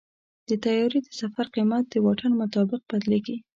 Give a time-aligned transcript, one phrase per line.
[0.49, 3.37] د طیارې د سفر قیمت د واټن مطابق بدلېږي.